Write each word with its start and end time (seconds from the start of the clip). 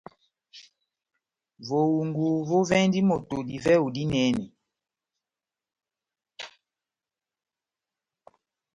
Vohungu 1.67 2.25
vovɛndi 2.47 2.99
moto 3.07 3.37
divɛhu 3.47 3.87
dinɛnɛ. 3.95 4.45